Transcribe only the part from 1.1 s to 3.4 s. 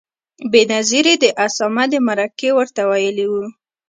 د اسامه د مرکې ورته ویلي و.